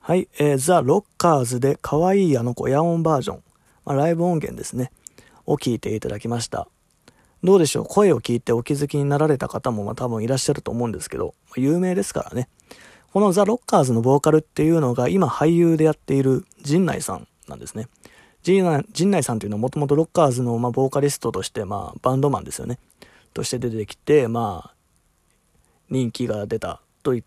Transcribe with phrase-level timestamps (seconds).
[0.00, 3.42] はい、えー、ザ・ロッカーズで可愛いあの子ヤオンバージョン、
[3.84, 4.90] まあ、ライブ音源ですね、
[5.46, 6.66] を聞いていただきました。
[7.44, 7.86] どうでしょう？
[7.86, 12.48] 声を聞いてお気づきになられた方もまあ多分いらっしゃると思うんですけど、ま有名ですからね。
[13.12, 17.88] このザ・ロッカーズのボーカルっていうのが今俳優でやっている陣内さんなんですね。
[18.42, 18.64] 陣
[19.10, 22.78] 内さんというのはもともとロッカーズのまあボーカリストとしてまあバンドマンですよね。
[23.34, 24.74] として出てきて、まあ、
[25.90, 27.22] 人気が出たといっ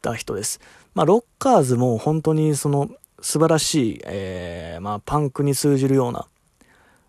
[0.00, 0.60] た人です。
[0.94, 6.26] まあ、ロッカーズも本当にその素晴らしい、えー、まあ、パンクに通じるような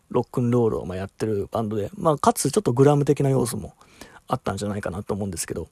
[0.10, 3.74] ロックンロールをまやってるバンドで、まあ、かつちょっとグラム的な要素も
[4.28, 5.68] あったんじゃないかなと思うんですけど、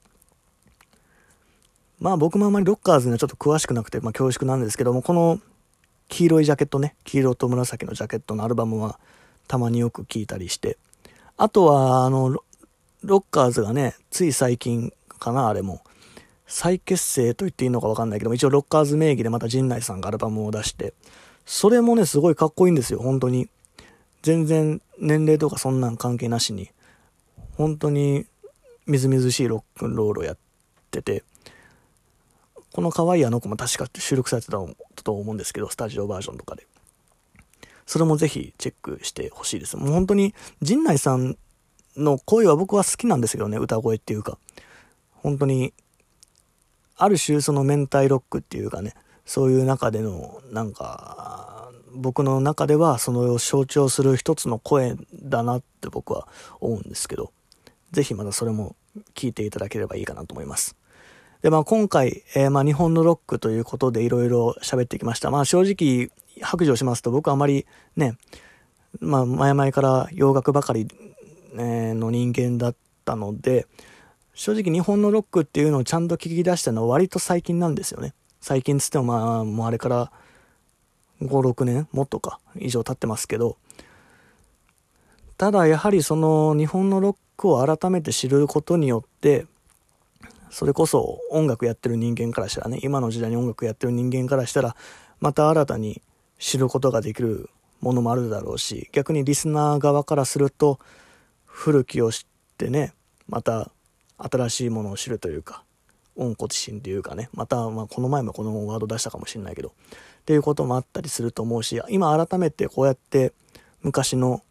[2.00, 5.40] まあ僕もあまりロッカーズにはちょっと詳しくなくて、まあ恐縮なんですけども、この
[6.08, 9.00] 黄色いジャケットね、黄色と紫のジャケットのアルバムは
[9.48, 10.78] たまによく聴いたりして、
[11.38, 12.38] あとは、あの、
[13.04, 15.82] ロッカーズがね、つい最近かな、あれも、
[16.50, 20.96] 再結成と言っていいのかわかんないけども、一応ロッカーズ名義でまた陣内さんがアルバムを出して、
[21.46, 23.48] それもね、すごいかっこいいんですよ、本当に。
[24.24, 26.72] 全然年齢とかそんなん関係なしに、
[27.56, 28.26] 本当に
[28.88, 30.38] みずみずしいロックンロールをやっ
[30.90, 31.24] てて、
[32.74, 34.58] この可愛いあの子も確か収録されてた
[35.04, 36.66] と思うんですけど、スタジオバージョンとかで。
[37.86, 39.78] それもぜひチェックしてほしいです。
[39.78, 41.38] もう本当に、陣内さん
[41.96, 44.40] の声は僕は好きなんですけどね、歌声っていうか。
[45.14, 45.74] 本当に、
[47.00, 48.94] ある種その明太ロックっていうかね、
[49.26, 56.28] そういう中での、なんか、僕の中ではそのを象徴する一つの声だなって僕は
[56.60, 57.32] 思うんですけど、
[57.92, 58.76] ぜひまたそれも
[59.16, 60.76] 聞いていただければいいかなと思います。
[61.42, 65.32] で、まあ今回、えー、まあ日本のロックということでいろいろ喋ってきました。
[65.32, 68.18] まあ正直、白状しますと僕あまりね、
[69.00, 70.88] まあ前々から洋楽ばかり、
[71.58, 72.76] えの人間だっ
[73.06, 73.68] たので、
[74.40, 78.14] 正直日本のロックっていうのをちゃんと聞き出したのは割と最近なんですよね。
[78.40, 80.14] 最近つってもまあもうあれから
[81.22, 83.58] 5、6年もっとか以上経ってますけど、
[85.36, 89.46] ただやはりその日本のロックを改めて知ることによって、
[90.50, 94.78] それこそ音楽やってる人間からしたらね、今の時代に音楽やってる人間からしたら、
[95.20, 96.02] また新たに
[96.38, 97.50] 知ることができる
[97.82, 100.80] ものもあるだろうし、逆にリスナー側からすると、
[101.46, 102.94] 古きを知ってね、
[103.28, 103.70] また
[104.20, 105.64] 新しいものを知るというか、
[106.16, 109.72] 温故知新というかね、また、まあ、この前もこのワード出したかもしれないけど、っ
[110.26, 113.34] ていうこともあったりすると思うし、今改めてこうやって
[113.82, 114.44] 昔の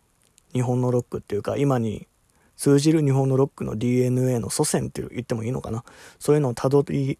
[0.52, 2.06] 日本のロックっていうか、今に
[2.56, 5.84] 通じる日本のロックの DNA の祖先って言ってもいいのかな。
[6.18, 7.18] そういうのをたどり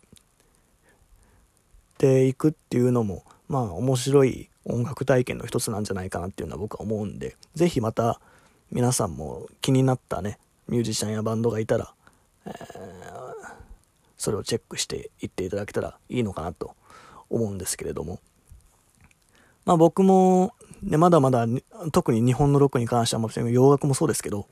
[1.99, 8.21] ていくっていうのも、まあ面白い音楽体験の一つなんじゃないかなっていうのは僕は思うんで、ぜひまた
[8.71, 10.39] 皆さんも気になったね、
[10.69, 11.95] ミュージシャンやバンドがいたら、
[12.49, 12.55] え、
[14.17, 16.75] それをチェックしていっていただけたらいいのかなと
[17.31, 18.21] 思うんですけれども。
[19.65, 21.47] まあ僕も、ね、まだまだ
[21.93, 24.47] 特に日本のロックに関してはもちろん洋楽もそうですけど、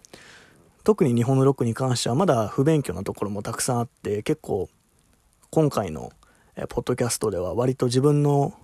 [0.84, 4.68] 特に日本のロックに関してはまだ不勉強なところもたくさんあって、結構
[5.50, 6.12] 今回の
[6.68, 8.54] ポッドキャストでは割と自分の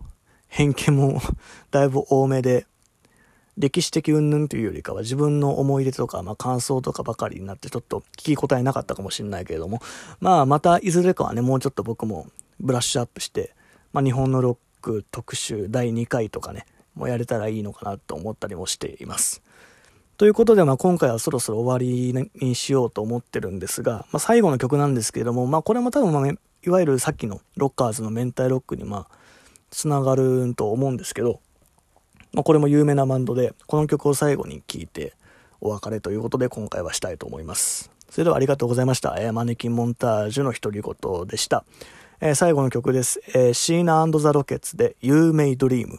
[0.48, 1.20] 偏見も
[1.72, 2.66] だいぶ多めで、
[3.58, 9.80] 歴史的云々というよりかは自分の思い出とか、まあ、感想とかばかりになってちょっと聞き応えなかったかもしれないけれども、
[10.20, 12.26] まあまたいずれかはね、もうちょっと僕も
[12.60, 13.54] ブラッシュアップして、
[13.92, 19.42] まあ日本のロック特集第2回とかね、もうやれたらいいのかなと思ったりもしています。
[20.18, 29.16] ということで、まあ、今回はそろそろ終わりにしようと思ってるんですが、まあ、最後の曲なんですけれども、まあ、これも多分、まあ、いわゆるさっきのロッカーズの明太ロックに、まあ、
[29.70, 31.40] つながると思うんですけど、
[32.32, 35.14] まあ、これも有名なバンドで、この曲を最後に聴いて
[35.60, 37.90] お別れということで、今回はしたいと思います。
[38.10, 39.16] それではありがとうございました。
[39.18, 41.64] えー、マネキンモンタージュの独り言でした。
[42.20, 43.22] えー、最後の曲です。
[43.28, 45.98] えー、シーナザ・ロケッツで You May Dream。